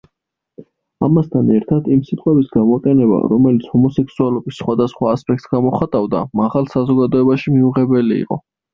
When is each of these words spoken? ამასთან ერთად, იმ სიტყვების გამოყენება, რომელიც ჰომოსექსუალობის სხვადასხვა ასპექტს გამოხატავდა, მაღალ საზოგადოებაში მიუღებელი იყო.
ამასთან 1.07 1.51
ერთად, 1.57 1.89
იმ 1.97 2.01
სიტყვების 2.07 2.47
გამოყენება, 2.55 3.21
რომელიც 3.35 3.69
ჰომოსექსუალობის 3.75 4.59
სხვადასხვა 4.65 5.15
ასპექტს 5.15 5.49
გამოხატავდა, 5.55 6.27
მაღალ 6.45 6.71
საზოგადოებაში 6.77 7.59
მიუღებელი 7.61 8.23
იყო. 8.29 8.45